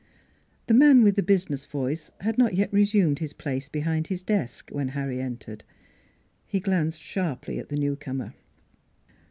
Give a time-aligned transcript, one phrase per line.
[0.65, 4.69] The man with the business voice had not yet resumed his place behind his desk
[4.71, 5.63] when Harry entered.
[6.47, 8.33] He glanced sharply at the newcomer.